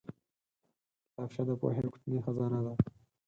کتابچه 1.05 1.41
د 1.47 1.51
پوهې 1.59 1.83
کوچنۍ 1.91 2.19
خزانه 2.25 2.59
ده 2.65 2.73